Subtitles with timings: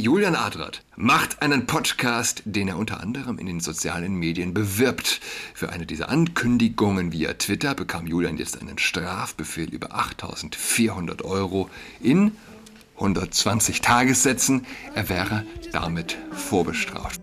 [0.00, 5.20] Julian Adrat macht einen Podcast, den er unter anderem in den sozialen Medien bewirbt.
[5.52, 11.68] Für eine dieser Ankündigungen via Twitter bekam Julian jetzt einen Strafbefehl über 8400 Euro
[12.00, 12.32] in
[12.96, 14.64] 120 Tagessätzen.
[14.94, 17.20] Er wäre damit vorbestraft.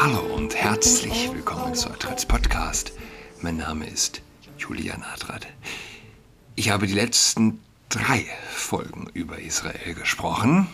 [0.00, 2.92] Hallo und herzlich willkommen zu Adrats Podcast.
[3.42, 4.22] Mein Name ist
[4.58, 5.46] Julian Adrat.
[6.54, 10.66] Ich habe die letzten drei Folgen über Israel gesprochen.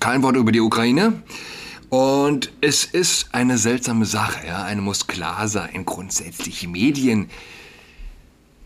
[0.00, 1.22] Kein Wort über die Ukraine.
[1.88, 4.48] Und es ist eine seltsame Sache.
[4.48, 4.64] Ja?
[4.64, 5.84] Eine muss klar sein.
[5.84, 7.30] Grundsätzlich Medien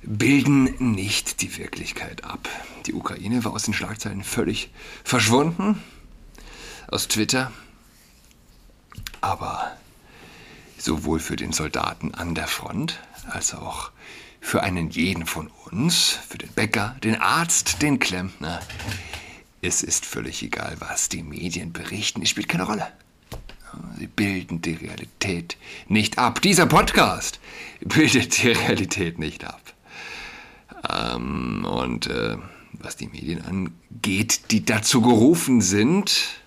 [0.02, 2.48] bilden nicht die Wirklichkeit ab.
[2.86, 4.70] Die Ukraine war aus den Schlagzeilen völlig
[5.04, 5.78] verschwunden.
[6.88, 7.52] Aus Twitter.
[9.20, 9.76] Aber
[10.84, 13.90] sowohl für den Soldaten an der Front als auch
[14.40, 18.60] für einen jeden von uns, für den Bäcker, den Arzt, den Klempner.
[19.62, 22.86] Es ist völlig egal, was die Medien berichten, es spielt keine Rolle.
[23.98, 25.56] Sie bilden die Realität
[25.88, 26.42] nicht ab.
[26.42, 27.40] Dieser Podcast
[27.80, 29.72] bildet die Realität nicht ab.
[30.88, 32.36] Ähm, und äh,
[32.74, 36.43] was die Medien angeht, die dazu gerufen sind,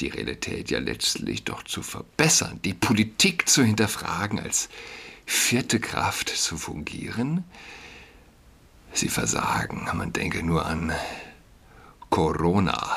[0.00, 4.68] die Realität ja letztlich doch zu verbessern, die Politik zu hinterfragen, als
[5.24, 7.44] vierte Kraft zu fungieren.
[8.92, 10.92] Sie versagen, man denke nur an
[12.10, 12.96] Corona.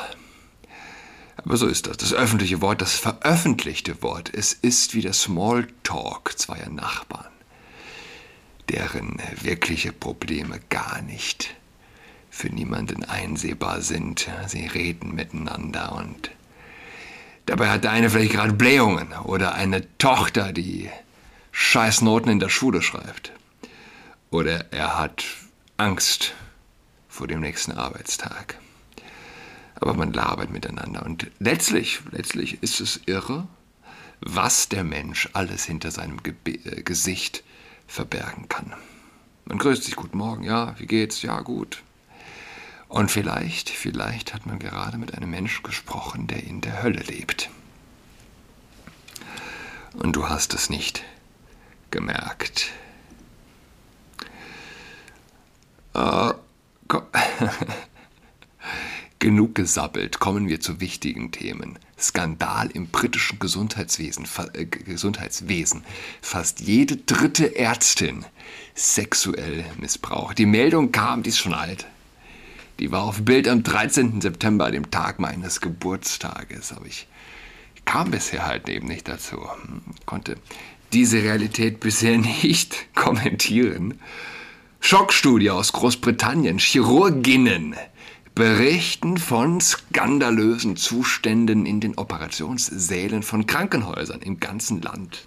[1.36, 1.96] Aber so ist das.
[1.96, 7.32] Das öffentliche Wort, das veröffentlichte Wort, es ist wie der Smalltalk zweier Nachbarn,
[8.68, 11.54] deren wirkliche Probleme gar nicht
[12.30, 14.28] für niemanden einsehbar sind.
[14.46, 16.30] Sie reden miteinander und
[17.50, 20.88] Dabei hat der eine vielleicht gerade Blähungen oder eine Tochter, die
[21.50, 23.32] Scheißnoten in der Schule schreibt.
[24.30, 25.24] Oder er hat
[25.76, 26.32] Angst
[27.08, 28.56] vor dem nächsten Arbeitstag.
[29.74, 31.04] Aber man labert miteinander.
[31.04, 33.48] Und letztlich, letztlich ist es irre,
[34.20, 37.42] was der Mensch alles hinter seinem Ge äh, Gesicht
[37.88, 38.74] verbergen kann.
[39.44, 41.22] Man grüßt sich, guten Morgen, ja, wie geht's?
[41.22, 41.82] Ja, gut.
[42.90, 47.48] Und vielleicht, vielleicht hat man gerade mit einem Menschen gesprochen, der in der Hölle lebt.
[49.94, 51.04] Und du hast es nicht
[51.92, 52.72] gemerkt.
[55.94, 56.32] Äh,
[59.20, 61.78] Genug gesabbelt, kommen wir zu wichtigen Themen.
[61.96, 65.84] Skandal im britischen Gesundheitswesen, äh, Gesundheitswesen.
[66.20, 68.24] Fast jede dritte Ärztin
[68.74, 70.38] sexuell missbraucht.
[70.38, 71.86] Die Meldung kam, die ist schon alt.
[72.80, 74.22] Die war auf Bild am 13.
[74.22, 76.72] September, dem Tag meines Geburtstages.
[76.72, 77.06] Aber ich
[77.84, 79.38] kam bisher halt eben nicht dazu.
[80.06, 80.36] Konnte
[80.94, 84.00] diese Realität bisher nicht kommentieren.
[84.80, 86.58] Schockstudie aus Großbritannien.
[86.58, 87.76] Chirurginnen
[88.34, 95.26] berichten von skandalösen Zuständen in den Operationssälen von Krankenhäusern im ganzen Land.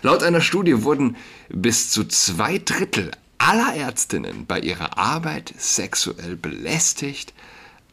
[0.00, 1.16] Laut einer Studie wurden
[1.50, 3.10] bis zu zwei Drittel
[3.46, 7.32] aller Ärztinnen bei ihrer Arbeit sexuell belästigt,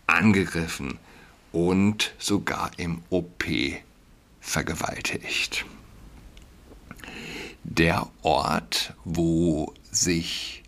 [0.07, 0.97] angegriffen
[1.51, 3.43] und sogar im OP
[4.41, 5.65] vergewaltigt.
[7.63, 10.63] Der Ort, wo sich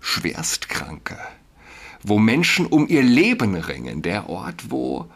[0.00, 1.18] Schwerstkranke,
[2.02, 5.08] wo Menschen um ihr Leben ringen, der Ort, wo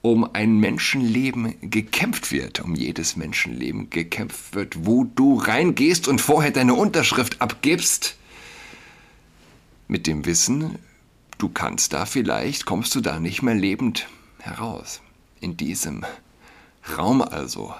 [0.00, 6.50] um ein Menschenleben gekämpft wird, um jedes Menschenleben gekämpft wird, wo du reingehst und vorher
[6.50, 8.18] deine Unterschrift abgibst,
[9.88, 10.78] mit dem Wissen,
[11.38, 14.06] du kannst da vielleicht, kommst du da nicht mehr lebend
[14.38, 15.00] heraus.
[15.40, 16.04] In diesem
[16.96, 17.74] Raum also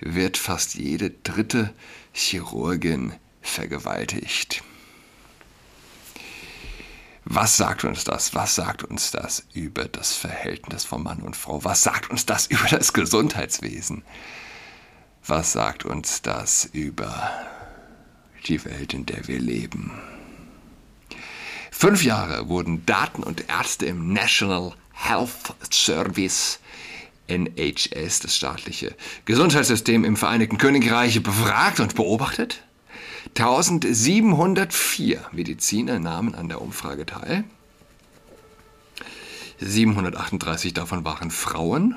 [0.00, 1.74] wird fast jede dritte
[2.12, 4.62] Chirurgin vergewaltigt.
[7.24, 8.34] Was sagt uns das?
[8.34, 11.64] Was sagt uns das über das Verhältnis von Mann und Frau?
[11.64, 14.02] Was sagt uns das über das Gesundheitswesen?
[15.24, 17.30] Was sagt uns das über
[18.46, 19.92] die Welt, in der wir leben?
[21.82, 26.60] Fünf Jahre wurden Daten und Ärzte im National Health Service
[27.26, 28.94] NHS, das staatliche
[29.24, 32.62] Gesundheitssystem im Vereinigten Königreich, befragt und beobachtet.
[33.36, 37.42] 1704 Mediziner nahmen an der Umfrage teil.
[39.58, 41.96] 738 davon waren Frauen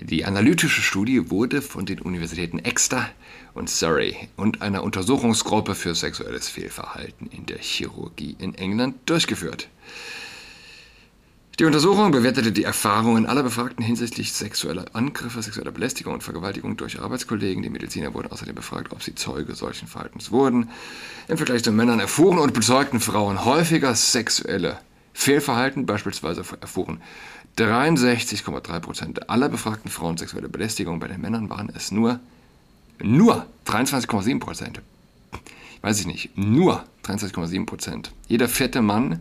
[0.00, 3.08] die analytische Studie wurde von den Universitäten Exeter
[3.54, 9.68] und Surrey und einer Untersuchungsgruppe für sexuelles Fehlverhalten in der Chirurgie in England durchgeführt.
[11.60, 16.98] Die Untersuchung bewertete die Erfahrungen aller Befragten hinsichtlich sexueller Angriffe, sexueller Belästigung und Vergewaltigung durch
[16.98, 17.62] Arbeitskollegen.
[17.62, 20.68] Die Mediziner wurden außerdem befragt, ob sie Zeuge solchen Verhaltens wurden.
[21.28, 24.80] Im Vergleich zu Männern erfuhren und bezeugten Frauen häufiger sexuelle
[25.14, 25.86] Fehlverhalten.
[25.86, 27.00] Beispielsweise erfuhren
[27.56, 31.00] 63,3 Prozent aller befragten Frauen sexuelle Belästigung.
[31.00, 32.20] Bei den Männern waren es nur,
[33.00, 34.82] nur 23,7 Prozent.
[35.80, 38.12] Weiß ich nicht, nur 23,7 Prozent.
[38.28, 39.20] Jeder vierte Mann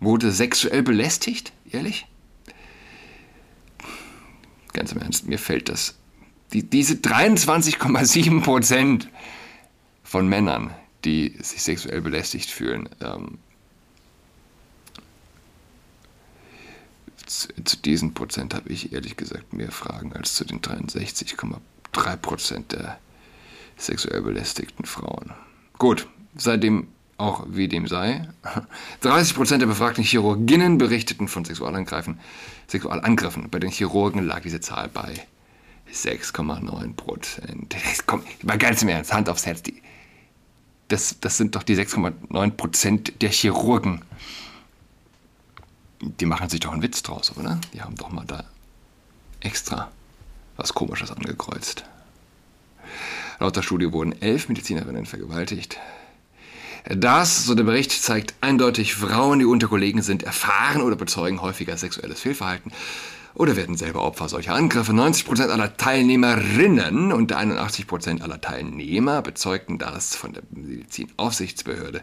[0.00, 1.52] wurde sexuell belästigt?
[1.70, 2.06] Ehrlich?
[4.72, 5.96] Ganz im Ernst, mir fällt das.
[6.52, 9.08] Die, diese 23,7 Prozent
[10.04, 10.72] von Männern,
[11.04, 13.38] die sich sexuell belästigt fühlen, ähm,
[17.26, 17.48] zu,
[17.84, 22.98] diesen Prozent habe ich ehrlich gesagt mehr Fragen als zu den 63,3 Prozent der
[23.76, 25.32] sexuell belästigten Frauen.
[25.78, 26.88] Gut, seitdem
[27.18, 28.28] auch wie dem sei.
[29.02, 32.18] 30% der befragten Chirurginnen berichteten von Sexualangriffen.
[32.68, 33.50] Sexualangriffen.
[33.50, 35.14] Bei den Chirurgen lag diese Zahl bei
[35.92, 37.76] 6,9%.
[38.06, 39.62] Komm, mal ganz im Ernst, Hand aufs Herz.
[39.62, 39.80] Die,
[40.88, 44.02] das, das sind doch die 6,9% der Chirurgen.
[46.20, 47.60] Die machen sich doch einen Witz draus, oder?
[47.72, 48.44] Die haben doch mal da
[49.40, 49.90] extra
[50.56, 51.84] was Komisches angekreuzt.
[53.40, 55.78] Laut der Studie wurden elf Medizinerinnen vergewaltigt,
[56.88, 61.76] das, so der Bericht, zeigt eindeutig, Frauen, die unter Kollegen sind, erfahren oder bezeugen häufiger
[61.76, 62.70] sexuelles Fehlverhalten
[63.36, 64.92] oder werden selber Opfer solcher Angriffe.
[64.92, 72.02] 90% aller Teilnehmerinnen und 81% aller Teilnehmer bezeugten das von der Medizinaufsichtsbehörde.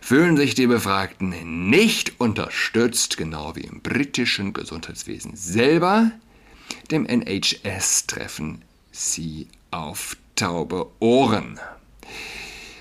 [0.00, 6.10] Fühlen sich die Befragten nicht unterstützt, genau wie im britischen Gesundheitswesen selber.
[6.90, 11.60] Dem NHS treffen sie auf taube Ohren.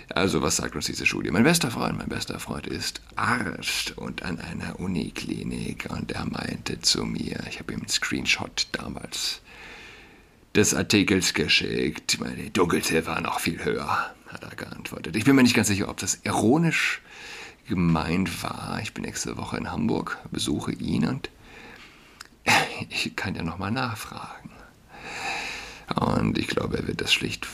[0.09, 1.31] Also was sagt uns diese Studie?
[1.31, 6.79] Mein bester Freund, mein bester Freund ist Arzt und an einer Uniklinik und er meinte
[6.81, 9.41] zu mir, ich habe ihm einen Screenshot damals
[10.55, 15.15] des Artikels geschickt, meine Dunkelziffer war noch viel höher, hat er geantwortet.
[15.15, 17.01] Ich bin mir nicht ganz sicher, ob das ironisch
[17.67, 18.79] gemeint war.
[18.83, 21.29] Ich bin nächste Woche in Hamburg, besuche ihn und
[22.89, 24.51] ich kann ja nochmal nachfragen.
[25.95, 27.47] Und ich glaube, er wird das schlicht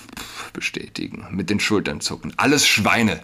[0.51, 1.27] bestätigen.
[1.31, 2.33] Mit den Schultern zucken.
[2.37, 3.21] Alles Schweine,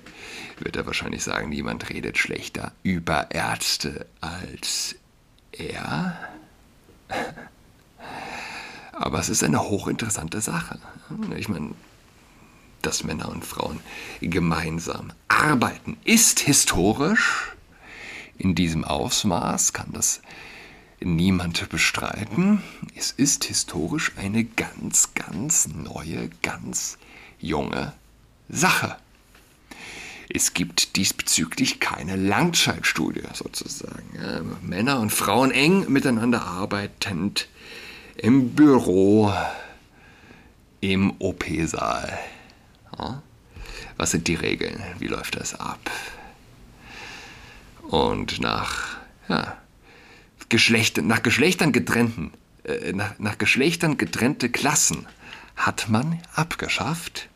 [0.60, 1.50] wird er wahrscheinlich sagen.
[1.50, 4.96] Niemand redet schlechter über Ärzte als
[5.52, 6.18] er.
[8.92, 10.80] Aber es ist eine hochinteressante Sache.
[11.36, 11.72] Ich meine,
[12.82, 13.80] dass Männer und Frauen
[14.22, 17.52] gemeinsam arbeiten, ist historisch.
[18.38, 20.22] In diesem Ausmaß kann das
[21.00, 22.62] niemand bestreiten.
[22.96, 26.98] Es ist historisch eine ganz, ganz neue, ganz
[27.46, 27.94] junge
[28.50, 28.98] Sache.
[30.28, 34.58] Es gibt diesbezüglich keine Langzeitstudie sozusagen.
[34.62, 37.48] Männer und Frauen eng miteinander arbeitend
[38.18, 39.32] im Büro,
[40.82, 42.18] im OP-Saal.
[43.98, 44.82] Was sind die Regeln?
[45.00, 45.92] Wie läuft das ab?
[47.88, 48.98] Und nach
[49.30, 49.58] ja,
[50.50, 52.32] Geschlechter, nach Geschlechtern getrennten,
[52.64, 55.08] äh, nach, nach Geschlechtern getrennte Klassen
[55.56, 57.30] hat man abgeschafft.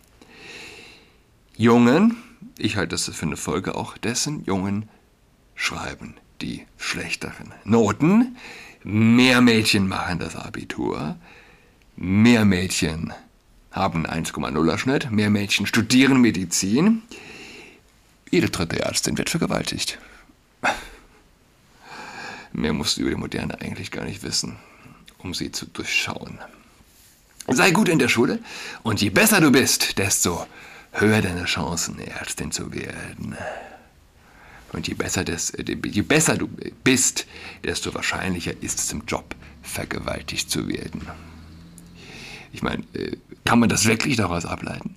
[1.60, 2.16] Jungen,
[2.58, 4.88] ich halte das für eine Folge auch dessen, Jungen
[5.56, 8.38] schreiben die schlechteren Noten.
[8.86, 11.18] Mehr Mädchen machen das Abitur.
[11.98, 13.12] Mehr Mädchen
[13.72, 15.12] haben 1,0er Schnitt.
[15.12, 17.02] Mehr Mädchen studieren Medizin.
[18.32, 20.00] Jede dritte Ärztin wird vergewaltigt.
[22.54, 24.56] Mehr musst du über die Moderne eigentlich gar nicht wissen,
[25.18, 26.40] um sie zu durchschauen.
[27.50, 28.40] Sei gut in der Schule
[28.82, 30.48] und je besser du bist, desto
[30.92, 33.36] höher deine Chancen, Ärztin zu werden.
[34.72, 36.48] Und je besser, das, je besser du
[36.84, 37.26] bist,
[37.64, 41.08] desto wahrscheinlicher ist es im Job, vergewaltigt zu werden.
[42.52, 44.96] Ich meine, äh, kann man das wirklich daraus ableiten?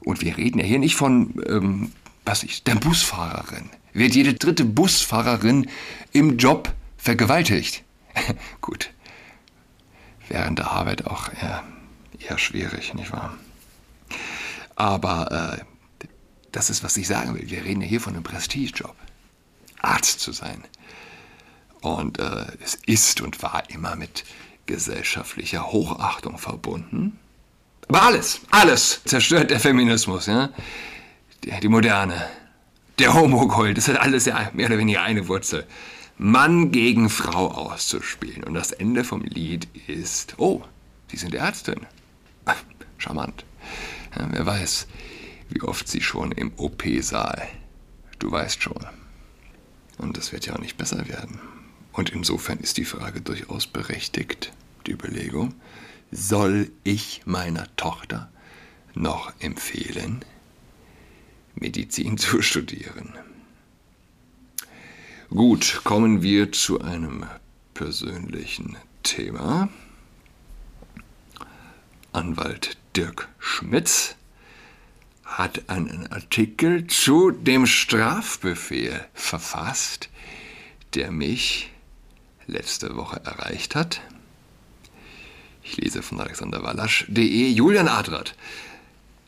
[0.00, 1.92] Und wir reden ja hier nicht von, ähm,
[2.24, 3.70] was ich, der Busfahrerin.
[3.92, 5.68] Wird jede dritte Busfahrerin
[6.12, 7.82] im Job vergewaltigt?
[8.60, 8.90] Gut.
[10.28, 11.64] Während der Arbeit auch eher,
[12.18, 13.36] eher schwierig, nicht wahr?
[14.76, 16.06] Aber äh,
[16.52, 17.50] das ist, was ich sagen will.
[17.50, 18.94] Wir reden ja hier von einem Prestigejob.
[19.82, 20.62] Arzt zu sein.
[21.80, 24.24] Und äh, es ist und war immer mit
[24.66, 27.18] gesellschaftlicher Hochachtung verbunden.
[27.88, 30.50] Aber alles, alles zerstört der Feminismus, ja?
[31.44, 32.26] Die, die Moderne,
[32.98, 35.66] der Homokult, das hat alles ja mehr oder weniger eine Wurzel.
[36.18, 38.42] Mann gegen Frau auszuspielen.
[38.44, 40.62] Und das Ende vom Lied ist, oh,
[41.08, 41.86] Sie sind Ärztin.
[42.98, 43.44] Charmant.
[44.16, 44.86] Ja, wer weiß,
[45.50, 47.48] wie oft sie schon im OP-Saal.
[48.18, 48.84] Du weißt schon.
[49.98, 51.38] Und das wird ja auch nicht besser werden.
[51.92, 54.52] Und insofern ist die Frage durchaus berechtigt,
[54.86, 55.54] die Überlegung,
[56.10, 58.30] soll ich meiner Tochter
[58.94, 60.24] noch empfehlen,
[61.54, 63.12] Medizin zu studieren?
[65.28, 67.26] Gut, kommen wir zu einem
[67.74, 69.68] persönlichen Thema.
[72.12, 74.14] Anwalt Dirk Schmitz
[75.22, 80.08] hat einen Artikel zu dem Strafbefehl verfasst,
[80.94, 81.70] der mich
[82.46, 84.00] letzte Woche erreicht hat.
[85.62, 87.50] Ich lese von alexanderwalasch.de.
[87.50, 88.34] Julian Adrat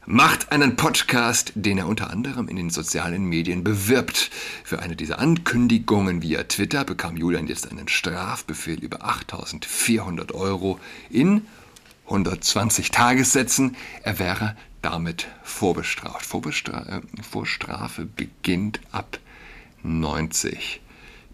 [0.07, 4.31] macht einen Podcast, den er unter anderem in den sozialen Medien bewirbt.
[4.65, 11.43] Für eine dieser Ankündigungen via Twitter bekam Julian jetzt einen Strafbefehl über 8400 Euro in
[12.09, 13.77] 120 Tagessätzen.
[14.03, 16.27] Er wäre damit vorbestraft.
[16.27, 19.19] Vorbestra äh, Vorstrafe beginnt ab
[19.83, 20.81] 90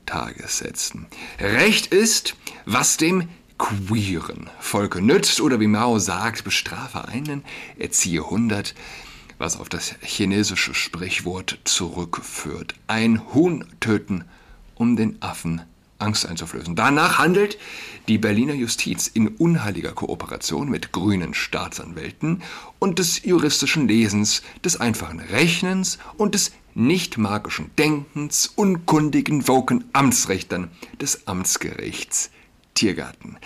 [0.07, 1.07] Tagessätzen.
[1.39, 3.29] Recht ist, was dem
[3.59, 7.45] queeren Volke nützt oder wie Mao sagt, bestrafe einen,
[7.79, 8.75] erziehe 100,
[9.39, 12.75] was auf das chinesische Sprichwort zurückführt.
[12.87, 14.25] Ein Huhn töten,
[14.75, 15.63] um den Affen
[16.05, 16.77] Angst einzuflößen.
[16.77, 17.59] Danach handelt
[18.07, 22.43] die Berliner Justiz in unheiliger Kooperation mit grünen Staatsanwälten
[22.79, 30.71] und des juristischen Lesens, des einfachen Rechnens und des nicht magischen Denkens unkundigen woken Amtsrichtern
[31.01, 32.31] des Amtsgerichts
[32.75, 33.37] Tiergarten.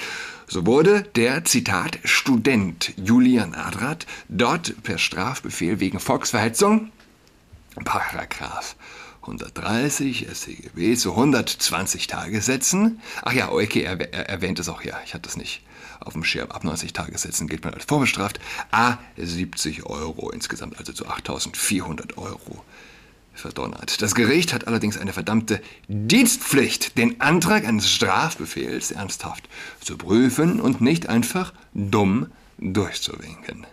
[0.47, 6.91] So wurde der, Zitat, Student Julian Adrat dort per Strafbefehl wegen Volksverhetzung,
[7.85, 8.75] Paragraph
[9.23, 13.01] 130 StGB zu 120 Tagessätzen.
[13.23, 15.63] Ach ja, okay, er, er erwähnt es auch ja, ich hatte es nicht
[16.01, 16.51] auf dem Schirm.
[16.51, 18.41] Ab 90 Tagessätzen gilt man als vorbestraft.
[18.71, 22.65] A 70 Euro insgesamt, also zu 8.400 Euro
[23.35, 24.03] verdonnert.
[24.03, 29.49] Das Gericht hat allerdings eine verdammte Dienstpflicht, den Antrag eines Strafbefehls ernsthaft
[29.81, 32.27] zu prüfen und nicht einfach dumm
[32.59, 33.67] durchzuwinken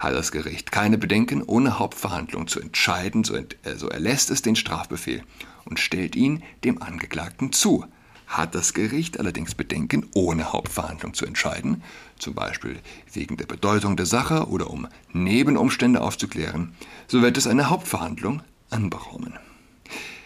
[0.00, 4.42] hat das Gericht keine Bedenken, ohne Hauptverhandlung zu entscheiden, so, ent, äh, so erlässt es
[4.42, 5.22] den Strafbefehl
[5.66, 7.84] und stellt ihn dem Angeklagten zu.
[8.26, 11.82] Hat das Gericht allerdings Bedenken, ohne Hauptverhandlung zu entscheiden,
[12.18, 12.78] zum Beispiel
[13.12, 16.74] wegen der Bedeutung der Sache oder um Nebenumstände aufzuklären,
[17.06, 19.34] so wird es eine Hauptverhandlung anberaumen.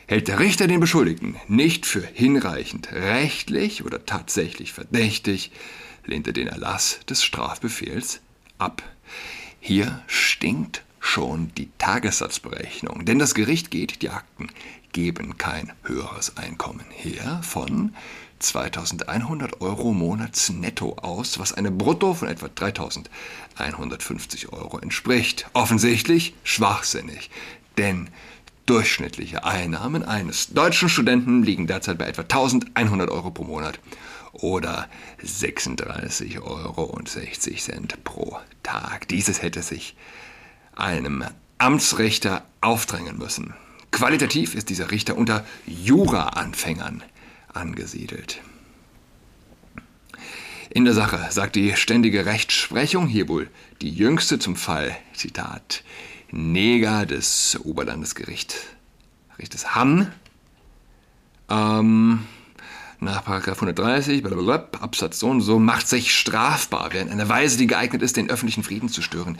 [0.07, 5.51] Hält der Richter den Beschuldigten nicht für hinreichend rechtlich oder tatsächlich verdächtig,
[6.05, 8.21] lehnt er den Erlass des Strafbefehls
[8.59, 8.83] ab.
[9.67, 14.49] Hier stinkt schon die Tagessatzberechnung, denn das Gericht geht, die Akten
[14.93, 17.95] geben kein höheres Einkommen her von
[18.41, 25.47] 2100 Euro Monatsnetto aus, was einem Brutto von etwa 3150 Euro entspricht.
[25.55, 27.31] Offensichtlich schwachsinnig,
[27.79, 28.11] denn
[28.67, 33.79] durchschnittliche Einnahmen eines deutschen Studenten liegen derzeit bei etwa 1100 Euro pro Monat
[34.35, 34.89] oder
[35.23, 37.01] 36,60 Euro
[38.05, 39.09] pro Tag.
[39.09, 39.97] Dieses hätte sich
[40.75, 41.25] einem
[41.59, 43.55] Amtsrichter aufdrängen müssen.
[43.91, 47.03] Qualitativ ist dieser Richter unter Jura-Anfängern
[47.53, 48.41] angesiedelt.
[50.71, 53.49] In der Sache sagt die ständige Rechtsprechung hier wohl
[53.81, 55.85] die jüngste zum Fall, Zitat,
[56.33, 58.57] Neger des Oberlandesgerichts
[59.67, 60.11] Hamm,
[61.49, 62.27] ähm,
[63.05, 67.67] nach 130 blablabla, Absatz so und so macht sich strafbar, wer in einer Weise, die
[67.67, 69.39] geeignet ist, den öffentlichen Frieden zu stören,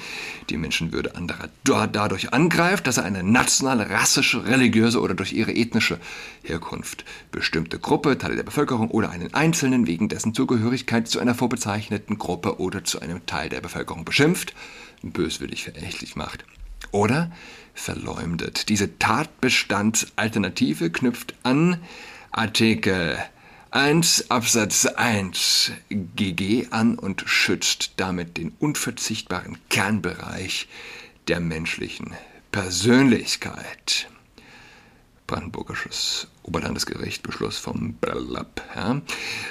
[0.51, 5.99] die Menschenwürde anderer dadurch angreift, dass er eine nationale, rassische, religiöse oder durch ihre ethnische
[6.43, 12.19] Herkunft bestimmte Gruppe, Teile der Bevölkerung oder einen Einzelnen wegen dessen Zugehörigkeit zu einer vorbezeichneten
[12.19, 14.55] Gruppe oder zu einem Teil der Bevölkerung beschimpft,
[15.03, 16.45] böswillig verächtlich macht.
[16.91, 17.33] Oder
[17.75, 18.69] verleumdet.
[18.69, 21.81] Diese Tatbestandsalternative knüpft an
[22.31, 23.19] Artikel
[23.75, 30.69] 1 Absatz 1 GG an und schützt damit den unverzichtbaren Kernbereich
[31.27, 32.13] der menschlichen
[32.53, 34.09] Persönlichkeit.
[35.27, 38.63] Brandenburgisches Oberlandesgericht, Beschluss vom Blablab.
[38.77, 39.01] Ja.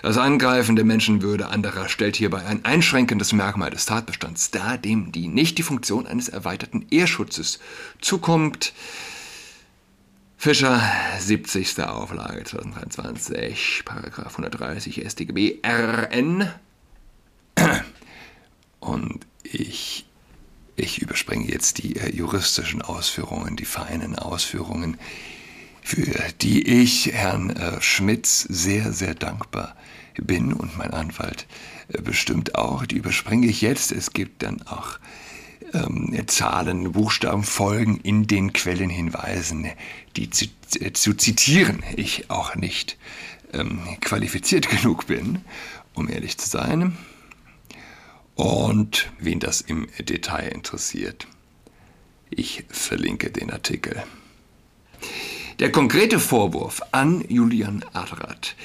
[0.04, 5.28] Das Angreifen der Menschenwürde anderer stellt hierbei ein einschränkendes Merkmal des Tatbestands dar, dem die
[5.28, 7.60] nicht die Funktion eines erweiterten Ehrschutzes
[8.00, 8.72] zukommt.
[10.44, 10.84] Fischer,
[11.20, 11.80] 70.
[11.84, 16.50] Auflage 2023, Paragraph 130 StGB RN.
[18.82, 20.06] Und ich,
[20.76, 24.98] ich überspringe jetzt die äh, juristischen Ausführungen, die feinen Ausführungen,
[25.82, 29.78] für die ich Herrn äh, Schmitz sehr, sehr dankbar
[30.18, 31.48] bin und mein Anwalt
[31.88, 32.86] äh, bestimmt auch.
[32.86, 33.94] Die überspringe ich jetzt.
[33.94, 35.00] Es gibt dann auch
[35.74, 39.68] ähm, Zahlen, Buchstaben folgen in den Quellenhinweisen,
[40.16, 40.46] die zu,
[40.80, 42.98] äh, zu zitieren ich auch nicht
[43.54, 45.42] ähm, qualifiziert genug bin,
[45.94, 46.98] um ehrlich zu sein.
[48.36, 51.28] Und wen das im Detail interessiert,
[52.30, 54.04] ich verlinke den Artikel.
[55.60, 58.56] Der konkrete Vorwurf an Julian Adrat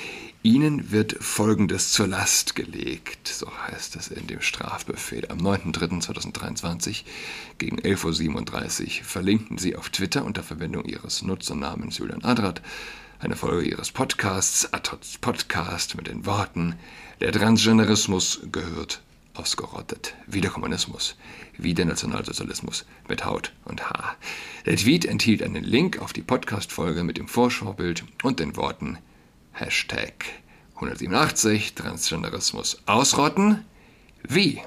[0.45, 5.27] Ihnen wird Folgendes zur Last gelegt, so heißt es in dem Strafbefehl.
[5.31, 7.03] Am 9.3.2023
[7.59, 12.63] gegen 11.37 Uhr verlinken Sie auf Twitter unter Verwendung Ihres Nutzernamens Julian Adrat
[13.19, 16.77] eine Folge Ihres Podcasts, Adrats Podcast mit den Worten,
[17.21, 19.03] der Transgenderismus gehört
[19.35, 20.15] ausgerottet.
[20.29, 21.17] Wie der Kommunismus,
[21.57, 24.15] wie der Nationalsozialismus mit Haut und Haar.
[24.67, 28.99] Der Tweet enthielt einen Link auf die Podcast-Folge mit dem Vorschaubild und den Worten
[29.59, 30.25] Hashtag
[30.77, 33.65] 187 Transgenderismus ausrotten.
[34.23, 34.63] Wie?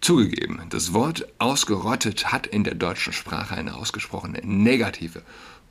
[0.00, 5.22] Zugegeben, das Wort ausgerottet hat in der deutschen Sprache eine ausgesprochene negative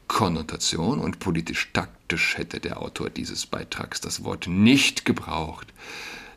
[0.09, 5.67] Konnotation und politisch-taktisch hätte der Autor dieses Beitrags das Wort nicht gebraucht,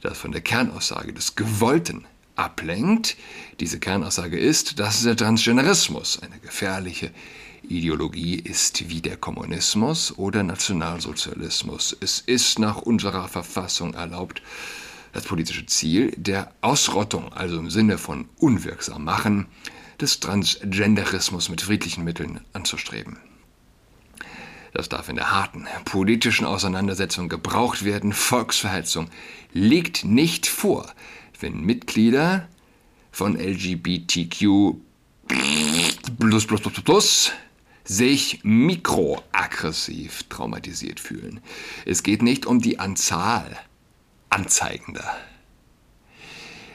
[0.01, 3.17] das von der Kernaussage des Gewollten ablenkt.
[3.59, 7.11] Diese Kernaussage ist, dass der Transgenderismus eine gefährliche
[7.65, 11.97] Ideologie ist wie der Kommunismus oder Nationalsozialismus.
[12.01, 14.43] Es ist nach unserer Verfassung erlaubt,
[15.13, 19.47] das politische Ziel der Ausrottung, also im Sinne von unwirksam machen,
[20.01, 23.19] des Transgenderismus mit friedlichen Mitteln anzustreben.
[24.73, 28.13] Das darf in der harten politischen Auseinandersetzung gebraucht werden.
[28.13, 29.09] Volksverhetzung
[29.53, 30.93] liegt nicht vor,
[31.41, 32.49] wenn Mitglieder
[33.13, 34.75] von LGBTQ
[37.85, 41.41] sich mikroaggressiv traumatisiert fühlen.
[41.85, 43.57] Es geht nicht um die Anzahl
[44.31, 45.15] Anzeigender.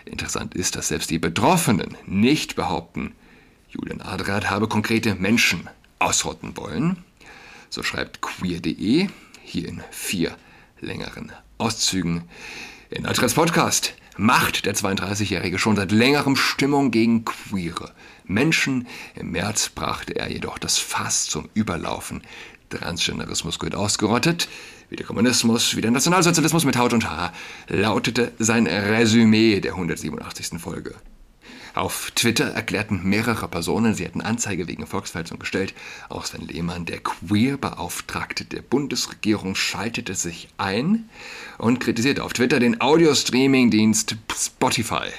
[0.05, 3.13] Interessant ist, dass selbst die Betroffenen nicht behaupten,
[3.69, 7.03] Julian Adrat habe konkrete Menschen ausrotten wollen.
[7.69, 9.09] So schreibt queer.de
[9.43, 10.35] hier in vier
[10.79, 12.23] längeren Auszügen
[12.89, 17.91] in Adrats Podcast macht der 32-Jährige schon seit längerem Stimmung gegen Queere.
[18.29, 18.87] Menschen.
[19.15, 22.21] Im März brachte er jedoch das Fass zum Überlaufen.
[22.69, 24.47] Transgenderismus gehört ausgerottet.
[24.89, 27.33] Wie der Kommunismus, wie der Nationalsozialismus mit Haut und Haar,
[27.67, 30.59] lautete sein Resümee der 187.
[30.59, 30.95] Folge.
[31.75, 35.75] Auf Twitter erklärten mehrere Personen, sie hätten Anzeige wegen Volksverhetzung gestellt.
[36.09, 41.09] Auch Sven Lehmann, der Queer-Beauftragte der Bundesregierung, schaltete sich ein
[41.59, 45.09] und kritisierte auf Twitter den Audio-Streaming-Dienst Spotify.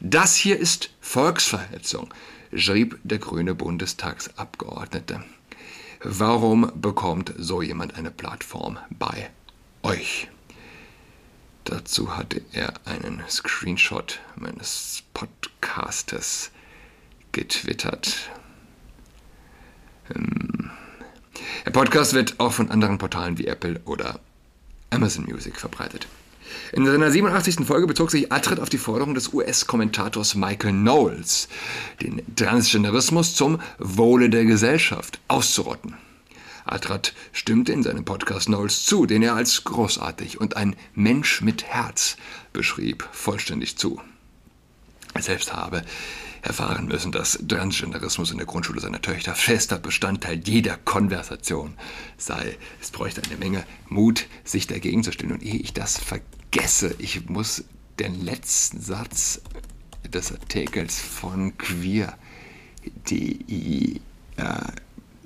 [0.00, 2.12] Das hier ist Volksverhetzung
[2.54, 5.22] schrieb der grüne Bundestagsabgeordnete.
[6.02, 9.30] Warum bekommt so jemand eine Plattform bei
[9.82, 10.28] euch?
[11.64, 16.50] Dazu hatte er einen Screenshot meines Podcastes
[17.32, 18.30] getwittert.
[20.14, 20.70] Ähm,
[21.64, 24.20] der Podcast wird auch von anderen Portalen wie Apple oder
[24.90, 26.08] Amazon Music verbreitet.
[26.72, 27.66] In seiner 87.
[27.66, 31.48] Folge bezog sich Atred auf die Forderung des US-Kommentators Michael Knowles,
[32.00, 35.96] den Transgenderismus zum Wohle der Gesellschaft auszurotten.
[36.64, 41.64] Atrat stimmte in seinem Podcast Knowles zu, den er als großartig und ein Mensch mit
[41.64, 42.16] Herz
[42.52, 44.00] beschrieb, vollständig zu.
[45.14, 45.82] Er selbst habe
[46.42, 51.74] erfahren müssen, dass Transgenderismus in der Grundschule seiner Töchter fester Bestandteil jeder Konversation
[52.16, 52.56] sei.
[52.80, 55.32] Es bräuchte eine Menge Mut, sich dagegen zu stellen.
[55.32, 56.39] Und ehe ich das vergesse,
[56.98, 57.64] ich muss
[57.98, 59.40] den letzten Satz
[60.12, 62.80] des Artikels von queer.de
[63.96, 64.00] äh,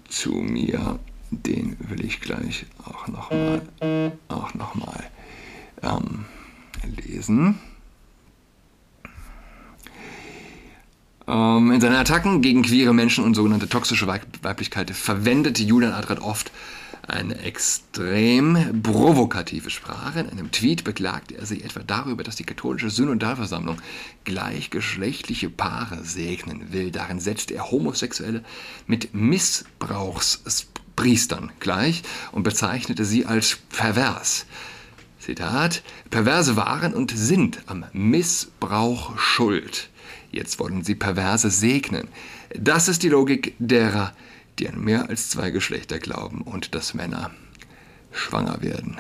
[0.09, 0.99] zu mir,
[1.31, 3.63] den will ich gleich auch nochmal
[4.55, 4.75] noch
[5.83, 6.27] ähm,
[6.85, 7.59] lesen.
[11.27, 16.53] Ähm, in seinen Attacken gegen queere Menschen und sogenannte toxische Weiblichkeit verwendete Julian Adrat oft
[17.09, 20.21] eine extrem provokative Sprache.
[20.21, 23.81] In einem Tweet beklagte er sich etwa darüber, dass die katholische Synodalversammlung
[24.25, 26.91] gleichgeschlechtliche Paare segnen will.
[26.91, 28.43] Darin setzt er Homosexuelle
[28.87, 34.47] mit Missbrauchspriestern gleich und bezeichnete sie als pervers.
[35.19, 39.89] Zitat, Perverse waren und sind am Missbrauch schuld.
[40.31, 42.09] Jetzt wollen sie Perverse segnen.
[42.59, 44.13] Das ist die Logik derer,
[44.59, 47.31] die an mehr als zwei Geschlechter glauben und dass Männer
[48.13, 48.99] schwanger werden.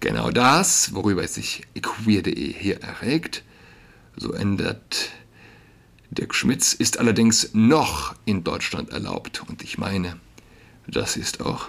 [0.00, 3.44] Genau das, worüber sich queer.de hier erregt,
[4.16, 5.10] so ändert
[6.10, 9.42] Dirk Schmitz, ist allerdings noch in Deutschland erlaubt.
[9.48, 10.16] Und ich meine,
[10.86, 11.68] das ist auch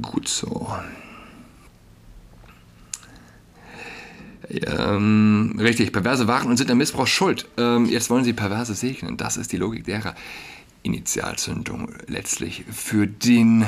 [0.00, 0.72] gut so.
[4.48, 7.48] Ähm, richtig, perverse waren und sind am Missbrauch schuld.
[7.56, 9.16] Ähm, jetzt wollen sie perverse segnen.
[9.16, 10.14] Das ist die Logik derer.
[10.82, 13.66] Initialzündung letztlich für den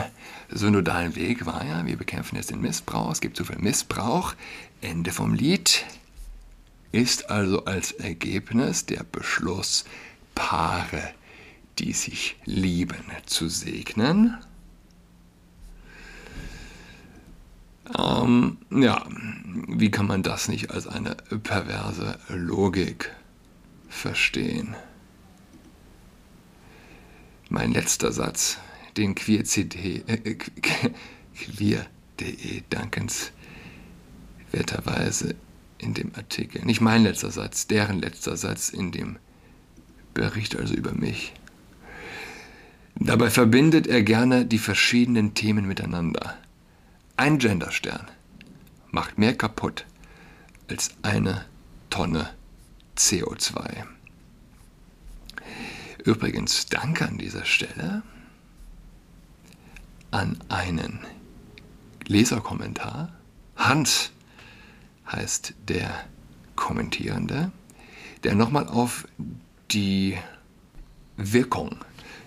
[0.50, 4.34] synodalen Weg war ja, wir bekämpfen jetzt den Missbrauch, es gibt so viel Missbrauch.
[4.80, 5.84] Ende vom Lied
[6.92, 9.84] ist also als Ergebnis der Beschluss,
[10.34, 11.12] Paare,
[11.78, 14.36] die sich lieben, zu segnen.
[17.98, 19.04] Ähm, ja,
[19.68, 23.12] wie kann man das nicht als eine perverse Logik
[23.88, 24.76] verstehen?
[27.54, 28.58] Mein letzter Satz,
[28.96, 30.36] den queer.de äh,
[31.36, 31.86] queer
[32.70, 35.36] dankenswerterweise
[35.78, 39.20] in dem Artikel, nicht mein letzter Satz, deren letzter Satz in dem
[40.14, 41.32] Bericht also über mich.
[42.96, 46.36] Dabei verbindet er gerne die verschiedenen Themen miteinander.
[47.16, 48.08] Ein Genderstern
[48.90, 49.86] macht mehr kaputt
[50.68, 51.44] als eine
[51.88, 52.30] Tonne
[52.96, 53.84] CO2.
[56.04, 58.02] Übrigens, danke an dieser Stelle
[60.10, 61.00] an einen
[62.06, 63.12] Leserkommentar.
[63.56, 64.10] Hans
[65.10, 65.90] heißt der
[66.56, 67.50] Kommentierende,
[68.22, 69.08] der nochmal auf
[69.70, 70.16] die
[71.16, 71.76] Wirkung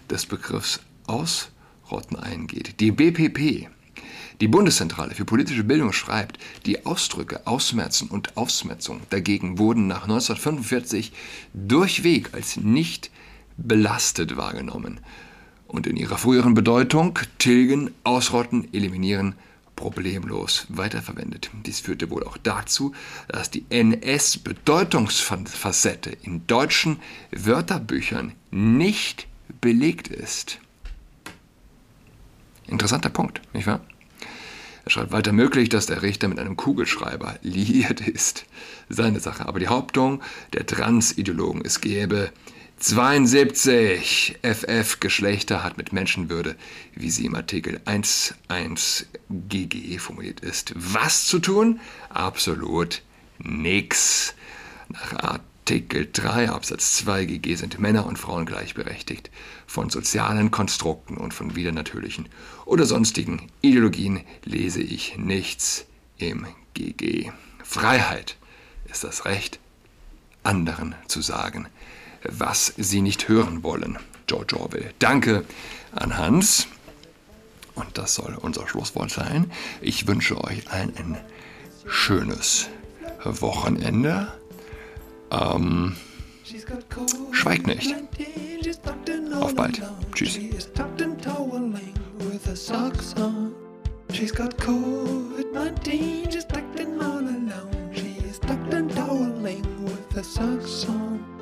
[0.10, 2.80] des Begriffs Ausrotten eingeht.
[2.80, 3.70] Die BPP
[4.40, 6.38] die Bundeszentrale für politische Bildung schreibt,
[6.68, 11.12] die Ausdrücke Ausmerzen und Ausmetzung dagegen wurden nach 1945
[11.56, 13.10] durchweg als nicht
[13.58, 15.00] belastet wahrgenommen
[15.68, 19.36] und in ihrer früheren Bedeutung tilgen, ausrotten, eliminieren
[19.76, 21.52] problemlos weiterverwendet.
[21.66, 22.94] Dies führte wohl auch dazu,
[23.28, 27.00] dass die NS-Bedeutungsfacette in deutschen
[27.32, 29.28] Wörterbüchern nicht
[29.62, 30.60] belegt ist.
[32.66, 33.82] Interessanter Punkt, nicht wahr?
[34.84, 38.46] Er schreibt weiter möglich, dass der Richter mit einem Kugelschreiber liiert ist.
[38.90, 39.46] Seine Sache.
[39.46, 42.32] Aber die Hauptung der Transideologen es gäbe
[42.80, 46.56] 72 FF Geschlechter hat mit Menschenwürde,
[46.94, 50.74] wie sie im Artikel 1.1 GG formuliert ist.
[50.76, 51.80] Was zu tun?
[52.10, 53.02] Absolut
[53.40, 54.36] nix.
[54.90, 59.30] Nach Art Artikel 3 Absatz 2 GG sind Männer und Frauen gleichberechtigt.
[59.66, 62.30] Von sozialen Konstrukten und von widernatürlichen
[62.64, 65.86] oder sonstigen Ideologien lese ich nichts
[66.20, 67.34] im GG.
[67.66, 68.38] Freiheit
[68.90, 69.60] ist das Recht,
[70.42, 71.68] anderen zu sagen,
[72.30, 73.98] was sie nicht hören wollen.
[74.28, 74.92] George Orwell.
[75.00, 75.46] Danke
[75.92, 76.68] an Hans.
[77.76, 79.52] Und das soll unser Schlusswort sein.
[79.82, 81.18] Ich wünsche euch allen ein
[81.86, 82.70] schönes
[83.24, 84.32] Wochenende.
[85.32, 85.96] Ähm,
[87.32, 87.94] schweigt nicht.
[89.40, 89.82] Auf bald.
[90.14, 90.40] Tschüss.
[94.14, 97.92] She's got COVID-19, she's acting all alone.
[97.94, 101.37] She's tucked and toweling with her socks on.